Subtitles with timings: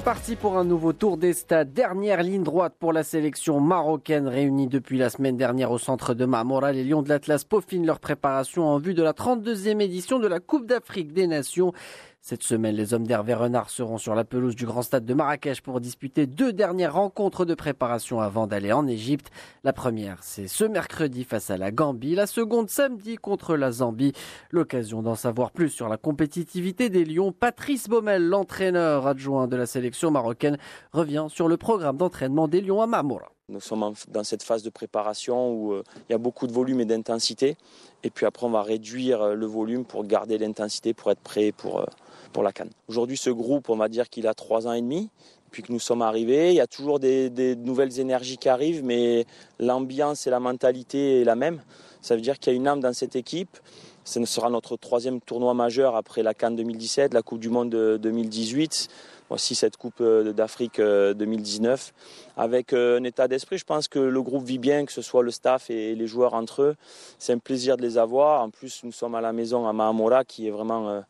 [0.00, 1.74] C'est parti pour un nouveau tour des stades.
[1.74, 6.24] Dernière ligne droite pour la sélection marocaine réunie depuis la semaine dernière au centre de
[6.24, 6.72] Mamora.
[6.72, 10.40] Les Lions de l'Atlas peaufinent leur préparation en vue de la 32e édition de la
[10.40, 11.74] Coupe d'Afrique des Nations.
[12.22, 15.62] Cette semaine, les hommes d'Hervé Renard seront sur la pelouse du Grand Stade de Marrakech
[15.62, 19.30] pour disputer deux dernières rencontres de préparation avant d'aller en Égypte.
[19.64, 24.12] La première, c'est ce mercredi face à la Gambie, la seconde samedi contre la Zambie.
[24.50, 27.32] L'occasion d'en savoir plus sur la compétitivité des Lions.
[27.32, 30.58] Patrice Baumel, l'entraîneur adjoint de la sélection marocaine,
[30.92, 33.32] revient sur le programme d'entraînement des Lions à Mamoura.
[33.50, 36.80] Nous sommes dans cette phase de préparation où euh, il y a beaucoup de volume
[36.80, 37.56] et d'intensité.
[38.04, 41.50] Et puis après, on va réduire euh, le volume pour garder l'intensité, pour être prêt
[41.50, 41.86] pour, euh,
[42.32, 42.70] pour la canne.
[42.86, 45.10] Aujourd'hui, ce groupe, on va dire qu'il a trois ans et demi.
[45.50, 49.26] Depuis que nous sommes arrivés, il y a toujours des, nouvelles énergies qui arrivent, mais
[49.58, 51.60] l'ambiance et la mentalité est la même.
[52.02, 53.58] Ça veut dire qu'il y a une âme dans cette équipe.
[54.04, 58.88] Ce sera notre troisième tournoi majeur après la Cannes 2017, la Coupe du Monde 2018
[59.28, 61.92] aussi cette Coupe euh, d'Afrique 2019.
[61.92, 65.02] Euh, Avec euh, un état d'esprit, je pense que le groupe vit bien, que ce
[65.02, 66.76] soit le staff et les joueurs entre eux.
[67.18, 68.42] C'est un plaisir de les avoir.
[68.42, 71.02] En plus, nous sommes à la maison à Mahamora, qui est vraiment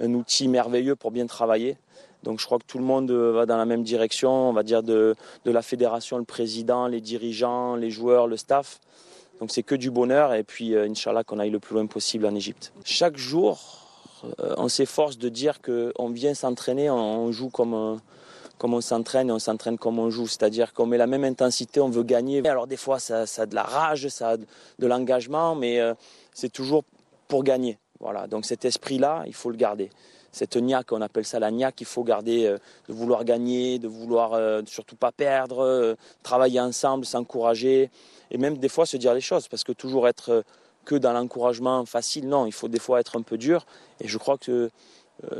[0.00, 1.76] un outil merveilleux pour bien travailler.
[2.22, 4.82] Donc je crois que tout le monde va dans la même direction, on va dire
[4.82, 8.80] de, la fédération, le président, les dirigeants, les joueurs, le staff.
[9.40, 12.34] Donc c'est que du bonheur et puis Inch'Allah qu'on aille le plus loin possible en
[12.34, 12.72] Égypte.
[12.84, 13.78] Chaque jour,
[14.40, 17.96] euh, on s'efforce de dire qu'on vient s'entraîner, on joue comme, euh,
[18.58, 20.26] comme on s'entraîne et on s'entraîne comme on joue.
[20.26, 22.46] C'est-à-dire qu'on met la même intensité, on veut gagner.
[22.48, 25.94] Alors des fois, ça, a de la rage, ça a de l'engagement, mais euh,
[26.32, 26.84] c'est toujours
[27.28, 27.78] pour gagner.
[28.00, 28.26] Voilà.
[28.26, 29.90] Donc cet esprit-là, il faut le garder.
[30.32, 32.54] Cette niaque, on appelle ça la niaque, il faut garder,
[32.88, 37.90] de vouloir gagner, de vouloir surtout pas perdre, travailler ensemble, s'encourager,
[38.30, 40.44] et même des fois se dire les choses, parce que toujours être
[40.88, 42.28] que dans l'encouragement facile.
[42.28, 43.66] Non, il faut des fois être un peu dur.
[44.00, 44.70] Et je crois que euh,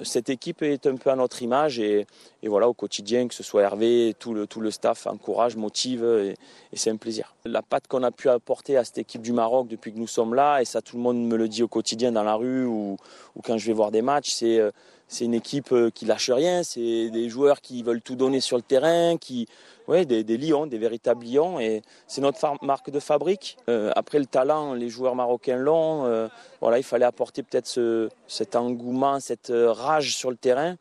[0.02, 2.06] cette équipe est un peu à notre image et,
[2.42, 6.34] voilà au quotidien que ce soit Hervé, tout le, staff encourage, motive et,
[6.72, 7.34] c'est un plaisir.
[7.44, 10.34] La patte qu'on a pu apporter à cette équipe du Maroc depuis que nous sommes
[10.34, 12.96] là et ça tout le monde me le dit au quotidien dans la rue ou,
[13.36, 14.70] ou quand je vais voir des matchs, c'est euh,
[15.08, 18.56] c'est une équipe euh, qui lâche rien, c'est des joueurs qui veulent tout donner sur
[18.58, 19.48] le terrain, qui,
[19.88, 23.56] ouais, des, lions, des véritables lions, et c'est notre marque de fabrique.
[23.68, 26.04] Euh, après le talent, les joueurs marocains l'ont.
[26.04, 26.28] Euh,
[26.76, 30.76] il fallait apporter peut-être ce, cet engouement, cette rage sur le terrain,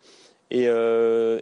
[0.52, 0.70] et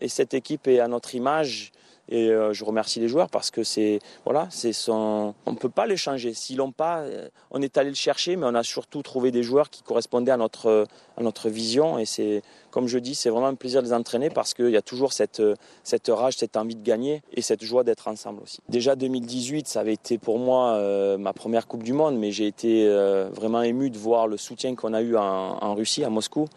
[0.07, 1.71] cette équipe est à notre image.
[2.09, 5.33] Et euh, je remercie les joueurs parce que c'est voilà, c'est son.
[5.45, 6.33] On peut pas les changer.
[6.33, 9.41] S'ils l'ont pas, euh, on est allé le chercher, mais on a surtout trouvé des
[9.41, 10.85] joueurs qui correspondaient à notre
[11.17, 11.97] à notre vision.
[11.97, 14.77] Et c'est, comme je dis, c'est vraiment un plaisir de les entraîner parce qu'il y
[14.77, 15.41] a toujours cette
[15.83, 18.59] cette rage, cette envie de gagner et cette joie d'être ensemble aussi.
[18.69, 22.47] Déjà 2018, ça avait été pour moi euh, ma première Coupe du Monde, mais j'ai
[22.47, 22.87] été
[23.33, 26.47] vraiment ému de voir le soutien qu'on a eu en, en, Russie, à Moscou,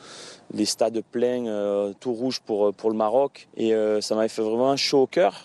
[0.53, 5.03] les stades pleins, tout rouge pour pour le Maroc, et ça m'avait fait vraiment chaud
[5.03, 5.38] au cœur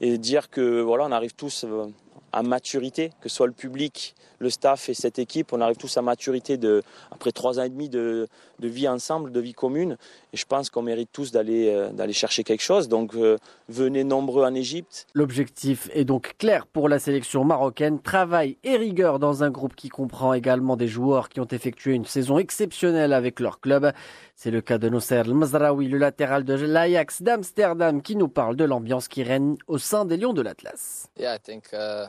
[0.00, 1.86] et dire que voilà, on arrive tous euh,
[2.32, 5.96] à maturité, que ce soit le public, le staff et cette équipe, on arrive tous
[5.96, 8.26] à maturité de, après trois ans et demi de,
[8.58, 9.96] vie ensemble, de vie commune.
[10.32, 12.88] Et je pense qu'on mérite tous d'aller euh, d'aller chercher quelque chose.
[12.88, 13.36] Donc euh,
[13.68, 15.06] venez nombreux en Égypte.
[15.14, 18.00] L'objectif est donc clair pour la sélection marocaine.
[18.00, 22.06] Travail et rigueur dans un groupe qui comprend également des joueurs qui ont effectué une
[22.06, 23.92] saison exceptionnelle avec leur club.
[24.36, 28.64] C'est le cas de Nosser Mazraoui, le latéral de l'Ajax d'Amsterdam, qui nous parle de
[28.64, 31.08] l'ambiance qui règne au sein des Lions de l'Atlas.
[31.18, 31.36] Yeah,
[31.74, 32.08] uh,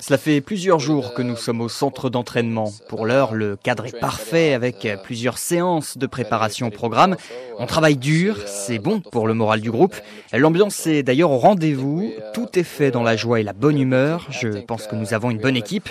[0.00, 2.72] Cela fait plusieurs jours que nous sommes au centre d'entraînement.
[2.88, 7.16] Pour l'heure, le cadre est parfait avec plusieurs séances de préparation au programme.
[7.58, 9.94] On travaille dur, c'est bon pour le moral du groupe.
[10.32, 12.12] L'ambiance est d'ailleurs au rendez-vous.
[12.32, 14.26] Tout est fait dans la joie et la bonne humeur.
[14.30, 15.90] Je pense que nous avons une bonne équipe.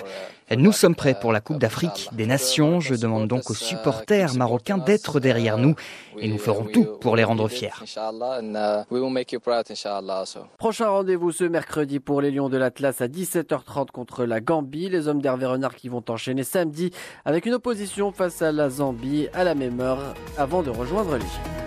[0.58, 2.82] Nous sommes prêts pour la Coupe d'Afrique des Nations.
[2.82, 5.76] Je demande donc aux supporters marocains d'être derrière nous
[6.20, 7.72] et nous ferons tout pour les rendre fiers.
[10.58, 14.88] Prochain rendez-vous ce mercredi pour les Lions de l'Atlas à 17h30 contre la Gambie.
[14.88, 16.92] Les hommes d'Hervé Renard qui vont enchaîner samedi
[17.26, 21.61] avec une opposition face à la Zambie à la même heure avant de rejoindre l'Égypte.